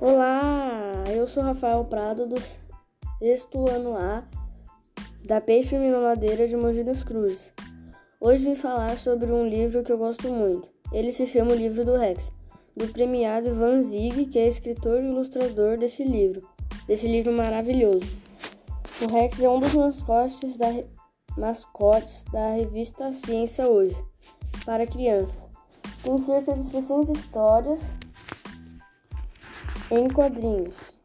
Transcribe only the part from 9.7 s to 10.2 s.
que eu